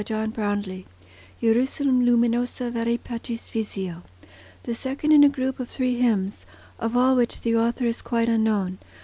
Heaven 0.09 0.85
JERUSALEM 1.43 2.03
LUMINOSA 2.07 2.71
VERÆ 2.71 3.03
PACIS 3.03 3.51
VISIO 3.51 4.01
The 4.63 4.73
second 4.73 5.11
in 5.11 5.23
a 5.23 5.29
group 5.29 5.59
of 5.59 5.69
three 5.69 5.97
hymns, 5.97 6.47
of 6.79 6.97
all 6.97 7.15
which 7.15 7.41
the 7.41 7.55
author 7.55 7.85
is 7.85 8.01
quite 8.01 8.27
unknown. 8.27 8.79